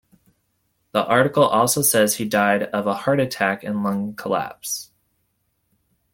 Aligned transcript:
The 0.93 1.05
article 1.05 1.43
also 1.45 1.83
says 1.83 2.15
he 2.15 2.25
died 2.27 2.63
of 2.63 2.87
a 2.87 2.95
heart 2.95 3.19
attack 3.19 3.63
and 3.63 3.83
lung 3.83 4.15
collapse. 4.15 4.89